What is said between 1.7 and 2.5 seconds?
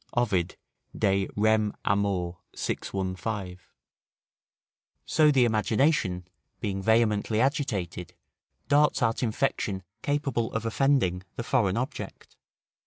Amor.,